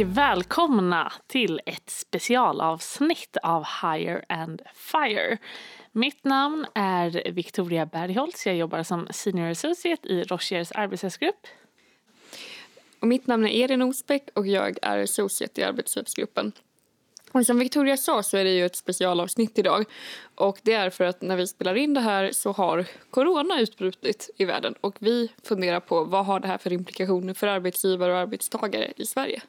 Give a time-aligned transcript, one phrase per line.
[0.00, 5.38] och välkomna till ett specialavsnitt av Hire and Fire.
[5.92, 8.46] Mitt namn är Victoria Bergholtz.
[8.46, 11.46] Jag jobbar som Senior Associate i Rochers arbetsgrupp.
[13.00, 16.52] Och mitt namn är Elin Osbeck och jag är associate i arbetsgruppen.
[17.32, 19.84] Och som Victoria sa så är det ju ett specialavsnitt idag.
[20.34, 24.30] Och det är för att när vi spelar in det här så har corona utbrutit
[24.36, 24.74] i världen.
[24.80, 29.06] Och vi funderar på vad har det här för implikationer för arbetsgivare och arbetstagare i
[29.06, 29.42] Sverige.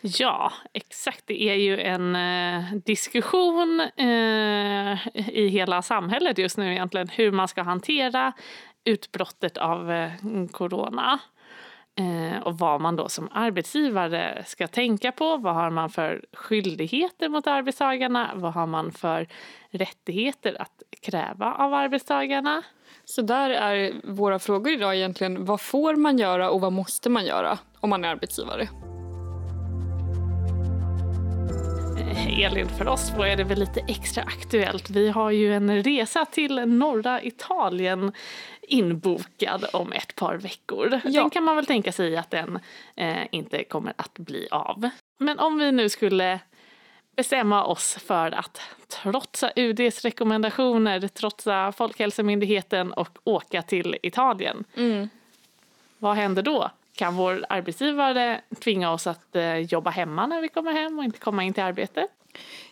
[0.00, 1.26] Ja, exakt.
[1.26, 7.48] Det är ju en eh, diskussion eh, i hela samhället just nu egentligen hur man
[7.48, 8.32] ska hantera
[8.84, 10.12] utbrottet av eh,
[10.52, 11.18] corona.
[11.98, 15.36] Eh, och vad man då som arbetsgivare ska tänka på.
[15.36, 18.30] Vad har man för skyldigheter mot arbetstagarna?
[18.34, 19.28] Vad har man för
[19.70, 22.62] rättigheter att kräva av arbetstagarna?
[23.04, 25.44] Så där är våra frågor idag egentligen.
[25.44, 28.68] Vad får man göra och vad måste man göra om man är arbetsgivare?
[32.28, 34.90] Elin, för oss är det väl lite extra aktuellt.
[34.90, 38.12] Vi har ju en resa till norra Italien
[38.62, 41.00] inbokad om ett par veckor.
[41.04, 41.20] Ja.
[41.20, 42.58] Den kan man väl tänka sig att den
[42.96, 44.90] eh, inte kommer att bli av.
[45.18, 46.40] Men om vi nu skulle
[47.16, 54.64] bestämma oss för att trotsa UDs rekommendationer, trotsa Folkhälsomyndigheten och åka till Italien.
[54.76, 55.08] Mm.
[55.98, 56.70] Vad händer då?
[56.96, 61.18] Kan vår arbetsgivare tvinga oss att eh, jobba hemma när vi kommer hem och inte
[61.18, 62.10] komma in till arbetet?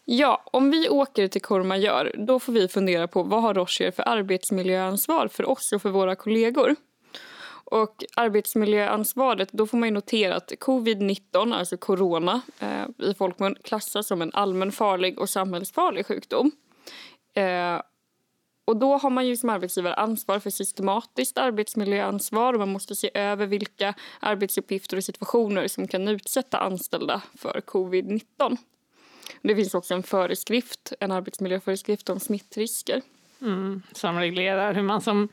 [0.04, 4.08] Ja, om vi åker till Courmayeur då får vi fundera på vad har Rocher för
[4.08, 6.76] arbetsmiljöansvar för oss och för våra kollegor.
[7.68, 14.22] Och arbetsmiljöansvaret, då får man notera att covid-19, alltså corona, eh, i folkmun klassas som
[14.22, 16.50] en allmän farlig och samhällsfarlig sjukdom.
[17.34, 17.80] Eh,
[18.64, 23.10] och då har man ju som arbetsgivare ansvar för systematiskt arbetsmiljöansvar och man måste se
[23.14, 28.56] över vilka arbetsuppgifter och situationer som kan utsätta anställda för covid-19.
[29.42, 33.02] Det finns också en föreskrift, en arbetsmiljöföreskrift om smittrisker.
[33.40, 35.28] Mm, som reglerar hur man som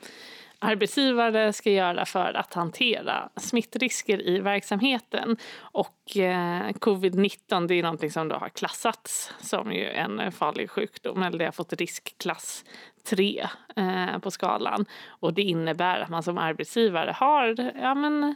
[0.64, 5.38] arbetsgivare ska göra för att hantera smittrisker i verksamheten.
[5.58, 11.24] Och eh, covid-19 det är någonting som då har klassats som ju en farlig sjukdom,
[11.24, 12.66] eller det har fått riskklass
[13.04, 14.86] 3 eh, på skalan.
[15.08, 18.36] Och det innebär att man som arbetsgivare har ja, men,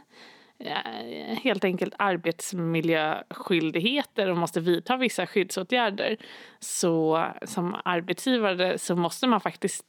[0.60, 6.16] Eh, helt enkelt arbetsmiljöskyldigheter och måste vidta vissa skyddsåtgärder.
[6.60, 9.84] Så som arbetsgivare så måste man faktiskt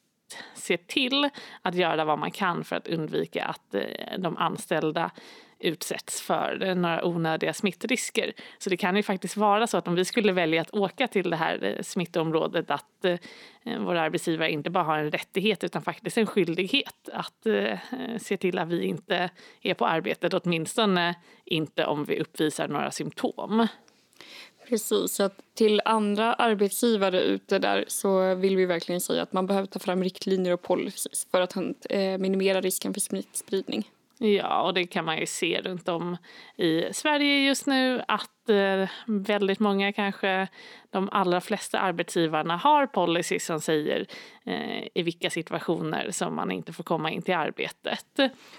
[0.53, 1.29] se till
[1.61, 3.81] att göra vad man kan för att undvika att eh,
[4.17, 5.11] de anställda
[5.59, 8.33] utsätts för några onödiga smittrisker.
[8.57, 11.29] Så det kan ju faktiskt vara så att om vi skulle välja att åka till
[11.29, 13.17] det här eh, smittområdet att eh,
[13.63, 17.47] eh, våra arbetsgivare inte bara har en rättighet utan faktiskt en skyldighet att
[18.19, 19.29] se till att vi inte
[19.61, 21.15] är på arbetet, åtminstone
[21.45, 23.67] inte om vi uppvisar några symptom.
[24.69, 29.47] Precis, så att till andra arbetsgivare ute där så vill vi verkligen säga att man
[29.47, 31.55] behöver ta fram riktlinjer och policies för att
[32.19, 33.87] minimera risken för smittspridning.
[34.21, 36.17] Ja, och det kan man ju se runt om
[36.57, 40.47] i Sverige just nu att eh, väldigt många, kanske
[40.89, 44.05] de allra flesta arbetsgivarna har policies som säger
[44.45, 48.05] eh, i vilka situationer som man inte får komma in till arbetet.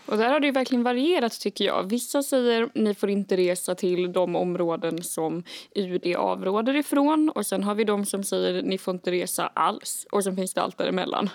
[0.07, 1.91] Och där har det verkligen varierat tycker jag.
[1.91, 5.45] Vissa säger ni får inte resa till de områden som
[5.75, 10.07] UD avråder ifrån och sen har vi de som säger ni får inte resa alls
[10.13, 11.31] och sen finns det allt däremellan.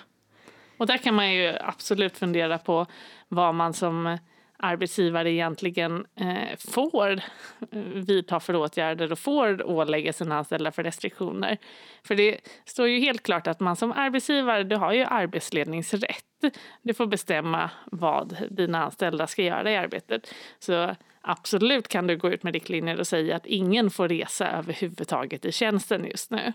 [0.76, 2.86] Och där kan man ju absolut fundera på
[3.28, 4.18] vad man som
[4.58, 7.12] arbetsgivare egentligen eh, får
[7.70, 11.58] eh, vidta för åtgärder och får ålägga sina anställda för restriktioner.
[12.02, 16.24] För det står ju helt klart att man som arbetsgivare du har ju arbetsledningsrätt.
[16.82, 20.34] Du får bestämma vad dina anställda ska göra i arbetet.
[20.58, 25.44] Så absolut kan du gå ut med riktlinjer och säga att ingen får resa överhuvudtaget
[25.44, 26.52] i tjänsten just nu.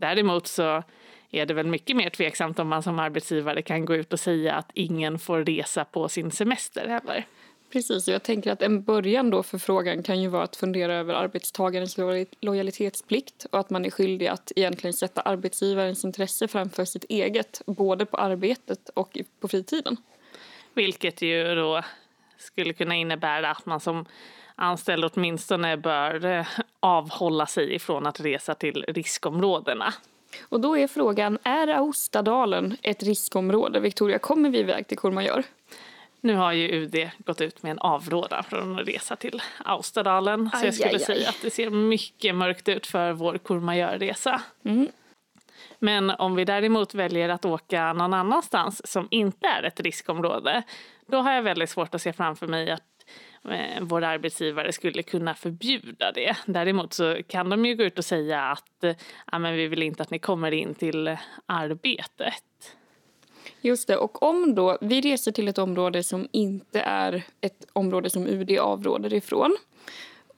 [0.00, 0.82] Däremot så
[1.30, 4.54] är det väl mycket mer tveksamt om man som arbetsgivare kan gå ut och säga
[4.54, 7.26] att ingen får resa på sin semester heller.
[7.72, 10.94] Precis, och jag tänker att en början då för frågan kan ju vara att fundera
[10.94, 11.96] över arbetstagarens
[12.40, 18.06] lojalitetsplikt och att man är skyldig att egentligen sätta arbetsgivarens intresse framför sitt eget, både
[18.06, 19.96] på arbetet och på fritiden.
[20.74, 21.82] Vilket ju då
[22.38, 24.06] skulle kunna innebära att man som
[24.54, 26.46] anställd åtminstone bör eh,
[26.80, 29.94] avhålla sig ifrån att resa till riskområdena.
[30.40, 33.80] Och då är frågan, är Austadalen ett riskområde?
[33.80, 35.44] Victoria, kommer vi iväg till Courmayeur?
[36.20, 40.50] Nu har ju UD gått ut med en avrådan från att resa till Austadalen.
[40.54, 41.00] Så jag skulle aj, aj.
[41.00, 44.42] säga att det ser mycket mörkt ut för vår Courmayeur-resa.
[44.64, 44.88] Mm.
[45.78, 50.62] Men om vi däremot väljer att åka någon annans som inte är ett riskområde
[51.06, 52.82] Då har jag väldigt svårt att se framför mig att
[53.52, 56.36] eh, våra arbetsgivare skulle kunna förbjuda det.
[56.46, 58.94] Däremot så kan de ju gå ut och säga att eh,
[59.32, 61.16] ja, men vi vill inte att ni kommer in till
[61.46, 62.44] arbetet.
[63.60, 68.10] Just det, och om då vi reser till ett område som inte är ett område
[68.10, 69.56] som UD avråder ifrån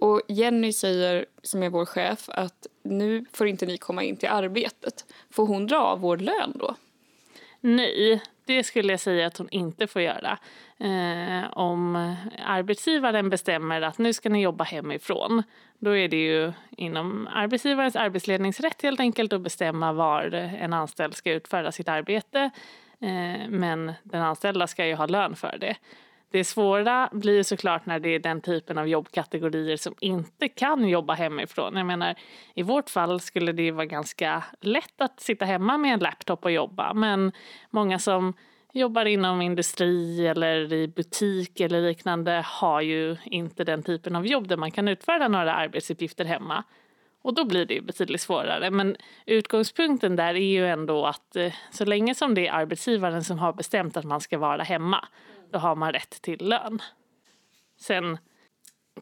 [0.00, 4.28] och Jenny säger, som är vår chef, att nu får inte ni komma in till
[4.28, 5.04] arbetet.
[5.30, 6.74] Får hon dra av vår lön då?
[7.60, 8.22] Nej,
[8.56, 10.38] det skulle jag säga att hon inte får göra.
[10.78, 12.14] Eh, om
[12.44, 15.42] arbetsgivaren bestämmer att nu ska ni jobba hemifrån
[15.80, 21.32] då är det ju inom arbetsgivarens arbetsledningsrätt helt enkelt att bestämma var en anställd ska
[21.32, 22.50] utföra sitt arbete.
[23.00, 25.76] Eh, men den anställda ska ju ha lön för det.
[26.32, 31.14] Det svåra blir såklart när det är den typen av jobbkategorier som inte kan jobba
[31.14, 31.76] hemifrån.
[31.76, 32.14] Jag menar,
[32.54, 36.50] I vårt fall skulle det vara ganska lätt att sitta hemma med en laptop och
[36.50, 37.32] jobba men
[37.70, 38.34] många som
[38.72, 44.48] jobbar inom industri eller i butik eller liknande har ju inte den typen av jobb
[44.48, 46.64] där man kan utföra några arbetsuppgifter hemma.
[47.22, 48.70] Och då blir det ju betydligt svårare.
[48.70, 48.96] Men
[49.26, 53.52] utgångspunkten där är ju ändå att eh, så länge som det är arbetsgivaren som har
[53.52, 55.08] bestämt att man ska vara hemma
[55.50, 56.82] då har man rätt till lön.
[57.80, 58.18] Sen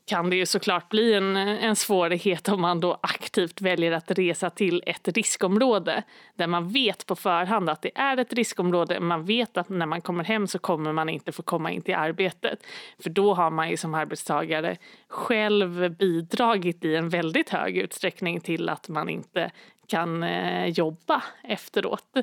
[0.04, 4.50] kan det ju såklart bli en, en svårighet om man då aktivt väljer att resa
[4.50, 6.02] till ett riskområde
[6.34, 9.00] där man vet på förhand att det är ett riskområde.
[9.00, 11.94] Man vet att när man kommer hem så kommer man inte få komma in till
[11.94, 12.58] arbetet.
[13.02, 14.76] För då har man ju som arbetstagare
[15.08, 19.50] själv bidragit i en väldigt hög utsträckning till att man inte
[19.88, 22.16] kan eh, jobba efteråt.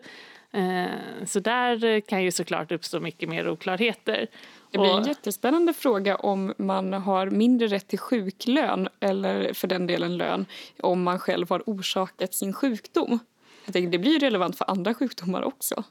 [0.52, 4.28] Eh, så där kan ju såklart uppstå mycket mer oklarheter.
[4.72, 9.88] Det blir en jättespännande fråga om man har mindre rätt till sjuklön eller för den
[9.88, 10.46] delen lön
[10.80, 13.20] om man själv har orsakat sin sjukdom.
[13.66, 15.84] Jag tänker, det blir relevant för andra sjukdomar också.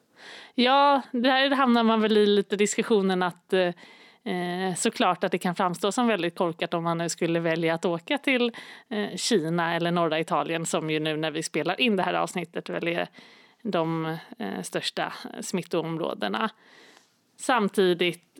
[0.55, 3.53] Ja, där hamnar man väl i lite diskussionen att
[4.25, 7.85] eh, såklart att det kan framstå som väldigt korkat om man nu skulle välja att
[7.85, 8.53] åka till
[8.88, 12.69] eh, Kina eller norra Italien som ju nu när vi spelar in det här avsnittet
[12.69, 13.09] väl är
[13.62, 16.50] de eh, största smittoområdena.
[17.37, 18.34] Samtidigt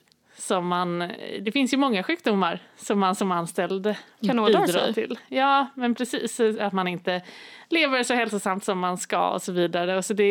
[0.47, 0.99] som man,
[1.41, 3.95] det finns ju många sjukdomar som man som anställd
[4.27, 5.19] kan bidrar till.
[5.29, 6.41] Ja, men precis.
[6.41, 7.23] Att man inte
[7.69, 9.97] lever så hälsosamt som man ska och så vidare.
[9.97, 10.25] Och så det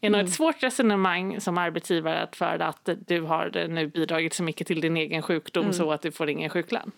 [0.00, 0.26] är nog mm.
[0.26, 4.80] ett svårt resonemang som arbetsgivare att föra att du har nu bidragit så mycket till
[4.80, 5.72] din egen sjukdom mm.
[5.72, 6.92] så att du får ingen sjuklön.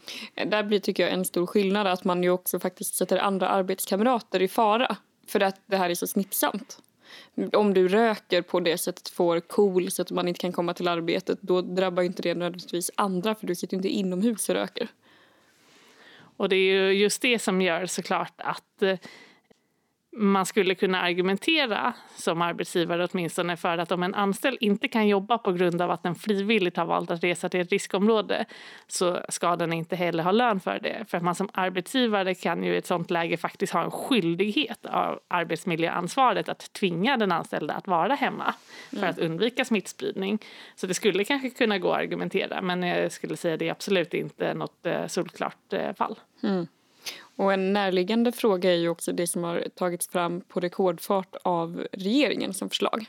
[0.47, 4.43] Där blir tycker jag en stor skillnad att man ju också faktiskt sätter andra arbetskamrater
[4.43, 4.97] i fara
[5.29, 6.79] för att det här är så smittsamt
[7.53, 10.89] om du röker på det sättet får KOL så att man inte kan komma till
[10.89, 14.89] arbetet då drabbar inte det nödvändigtvis andra för du sitter inte inomhus och röker.
[16.37, 18.99] Och det är ju just det som gör såklart att eh,
[20.17, 25.39] man skulle kunna argumentera som arbetsgivare åtminstone för att om en anställd inte kan jobba
[25.39, 28.45] på grund av att den frivilligt har valt att resa till ett riskområde
[28.87, 31.05] så ska den inte heller ha lön för det.
[31.09, 34.87] För att man som arbetsgivare kan ju i ett sånt läge faktiskt ha en skyldighet
[34.87, 38.55] av arbetsmiljöansvaret att tvinga den anställda att vara hemma
[38.91, 39.11] för mm.
[39.11, 40.39] att undvika smittspridning.
[40.75, 43.73] Så det skulle kanske kunna gå att argumentera men jag skulle säga att det är
[43.73, 46.19] absolut inte något eh, solklart eh, fall.
[46.43, 46.67] Mm.
[47.37, 51.87] Och en närliggande fråga är ju också det som har tagits fram på rekordfart av
[51.93, 53.06] regeringen som förslag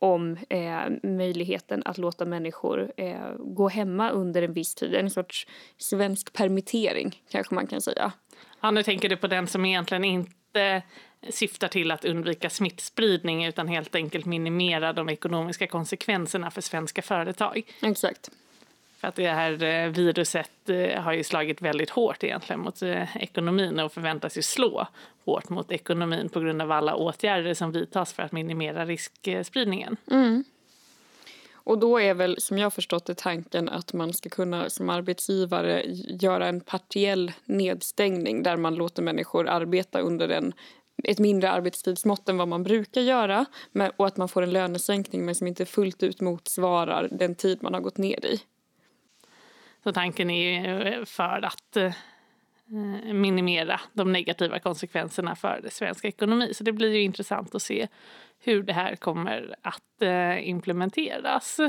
[0.00, 4.94] om eh, möjligheten att låta människor eh, gå hemma under en viss tid.
[4.94, 5.46] En sorts
[5.76, 8.12] svensk permittering, kanske man kan säga.
[8.60, 10.82] Ja, nu tänker du på den som egentligen inte
[11.28, 17.62] syftar till att undvika smittspridning utan helt enkelt minimera de ekonomiska konsekvenserna för svenska företag.
[17.82, 18.30] Exakt.
[19.00, 23.16] För att det här eh, viruset eh, har ju slagit väldigt hårt egentligen mot eh,
[23.16, 24.86] ekonomin och förväntas ju slå
[25.24, 29.96] hårt mot ekonomin på grund av alla åtgärder som vidtas för att minimera riskspridningen.
[30.10, 30.44] Mm.
[31.52, 35.82] Och då är väl som jag förstått det tanken att man ska kunna som arbetsgivare
[36.08, 40.52] göra en partiell nedstängning där man låter människor arbeta under en
[41.04, 43.46] ett mindre arbetstidsmått än vad man brukar göra
[43.96, 47.74] och att man får en lönesänkning men som inte fullt ut motsvarar den tid man
[47.74, 48.40] har gått ner i.
[49.82, 51.92] Så tanken är eh, för att eh,
[53.12, 56.54] minimera de negativa konsekvenserna för svensk ekonomi.
[56.54, 57.88] Så det blir ju intressant att se
[58.38, 61.60] hur det här kommer att eh, implementeras.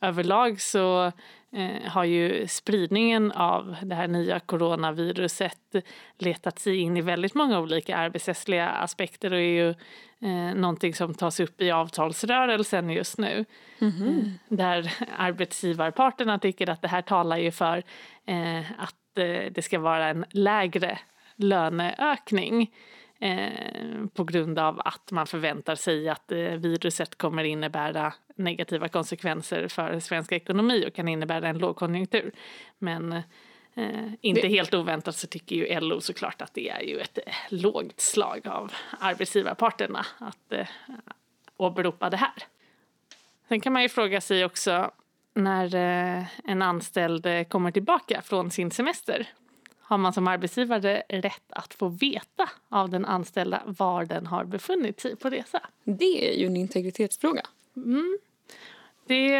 [0.00, 1.12] Överlag så
[1.52, 5.74] eh, har ju spridningen av det här nya coronaviruset
[6.18, 9.68] letat sig in i väldigt många olika arbetsrättsliga aspekter och är ju
[10.20, 13.44] eh, någonting som tas upp i avtalsrörelsen just nu.
[13.80, 14.32] Mm -hmm.
[14.48, 17.82] Där arbetsgivarparterna tycker att det här talar ju för
[18.26, 20.98] eh, att eh, det ska vara en lägre
[21.36, 22.70] löneökning
[23.20, 29.68] eh, på grund av att man förväntar sig att eh, viruset kommer innebära negativa konsekvenser
[29.68, 32.32] för svensk ekonomi och kan innebära en lågkonjunktur.
[32.78, 33.12] Men
[33.74, 37.32] eh, inte helt oväntat så tycker ju LO såklart att det är ju ett eh,
[37.48, 40.66] lågt slag av arbetsgivarparterna att eh,
[41.56, 42.32] åberopa det här.
[43.48, 44.90] Sen kan man ju fråga sig också
[45.34, 49.28] när eh, en anställd eh, kommer tillbaka från sin semester
[49.90, 55.00] har man som arbetsgivare rätt att få veta av den anställda var den har befunnit
[55.00, 55.60] sig på resa.
[55.84, 57.42] Det är ju en integritetsfråga.
[57.76, 58.18] Mm.
[59.06, 59.34] Det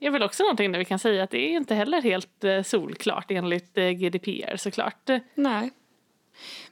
[0.00, 2.62] är väl också någonting där vi kan säga att det är inte heller helt eh,
[2.62, 5.10] solklart enligt GDPR såklart.
[5.34, 5.70] Nej.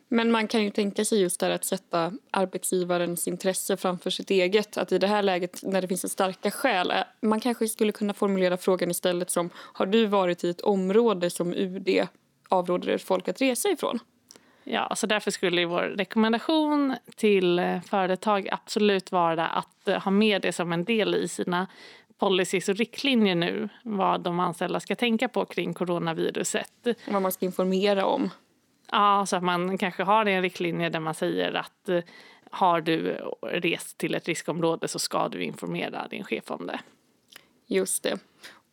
[0.09, 4.76] Men man kan ju tänka sig just där att sätta arbetsgivarens intresse framför sitt eget.
[4.76, 7.92] Att i det här läget när det finns så starka skäl, eh, man kanske skulle
[7.92, 12.06] kunna formulera frågan istället som har du varit i ett område som UD
[12.52, 13.99] avråder folk att resa ifrån?
[14.64, 20.42] Ja, så därför skulle vår rekommendation till eh, företag absolut vara att eh, ha med
[20.42, 21.66] det som en del i sina
[22.18, 26.87] policies och riktlinjer nu vad de anställda ska tänka på kring coronaviruset.
[27.09, 28.30] Vad man ska informera om.
[28.90, 32.00] Ja, så att man kanske har en riktlinje där man säger att eh,
[32.50, 36.80] har du rest till ett riskområde så ska du informera din chef om det.
[37.66, 38.18] Just det.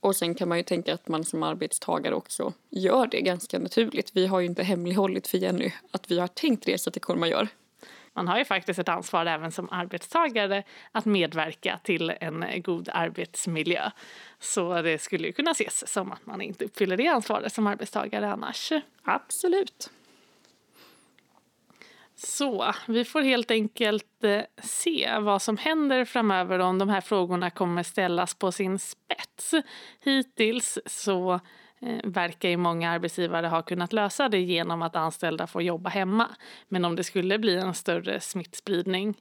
[0.01, 4.12] Och sen kan man ju tänka att man som arbetstagare också gör det ganska naturligt.
[4.13, 7.48] Vi har ju inte hemlighållit för Jenny att vi har tänkt resa till Courmayeur.
[8.13, 13.91] Man har ju faktiskt ett ansvar även som arbetstagare att medverka till en god arbetsmiljö.
[14.39, 18.32] Så det skulle ju kunna ses som att man inte uppfyller det ansvaret som arbetstagare
[18.32, 18.72] annars.
[19.03, 19.89] Absolut.
[22.23, 27.49] Så vi får helt enkelt eh, se vad som händer framöver om de här frågorna
[27.49, 29.53] kommer ställas på sin spets.
[29.99, 31.33] Hittills så
[31.79, 36.29] eh, verkar ju många arbetsgivare ha kunnat lösa det genom att anställda får jobba hemma.
[36.67, 39.15] Men om det skulle bli en större smittspridning,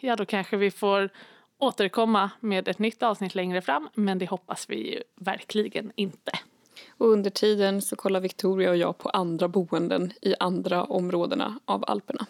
[0.00, 1.10] ja då kanske vi får
[1.58, 6.32] återkomma med ett nytt avsnitt längre fram, men det hoppas vi ju verkligen inte.
[6.98, 11.84] Och under tiden så kollar Victoria och jag på andra boenden i andra områdena av
[11.86, 12.26] Alperna.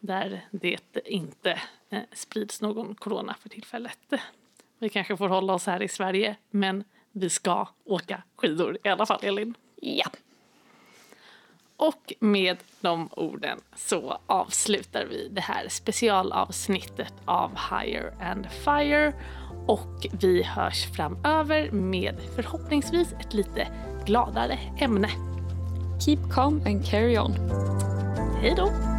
[0.00, 3.98] Där det inte eh, sprids någon corona för tillfället.
[4.78, 9.06] Vi kanske får hålla oss här i Sverige, men vi ska åka skidor i alla
[9.06, 9.54] fall, Elin.
[9.76, 10.06] Ja.
[11.76, 19.12] Och med de orden så avslutar vi det här specialavsnittet av Higher and Fire
[19.66, 23.68] och vi hörs framöver med förhoppningsvis ett lite
[24.06, 25.08] gladare ämne.
[26.04, 27.32] Keep calm and carry on.
[28.40, 28.95] Hej då!